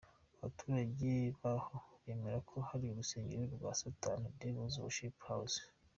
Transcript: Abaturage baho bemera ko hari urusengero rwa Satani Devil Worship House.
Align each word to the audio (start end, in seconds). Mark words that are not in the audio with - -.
Abaturage 0.37 1.11
baho 1.41 1.75
bemera 2.03 2.37
ko 2.49 2.55
hari 2.69 2.85
urusengero 2.87 3.43
rwa 3.55 3.71
Satani 3.81 4.27
Devil 4.39 4.75
Worship 4.81 5.15
House. 5.29 5.59